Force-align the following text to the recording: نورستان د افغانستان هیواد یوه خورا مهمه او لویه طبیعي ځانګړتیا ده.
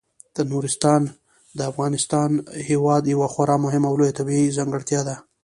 نورستان 0.51 1.01
د 1.57 1.59
افغانستان 1.71 2.29
هیواد 2.69 3.03
یوه 3.13 3.27
خورا 3.33 3.55
مهمه 3.65 3.87
او 3.89 3.95
لویه 3.99 4.17
طبیعي 4.19 4.55
ځانګړتیا 4.57 5.01
ده. 5.07 5.15